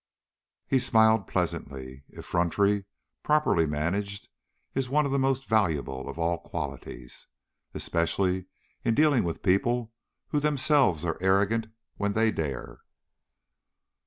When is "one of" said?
4.89-5.11